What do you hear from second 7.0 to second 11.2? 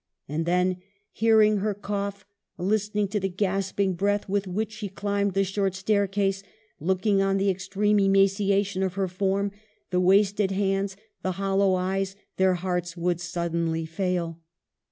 on the extreme emaciation of her form, the wasted hands,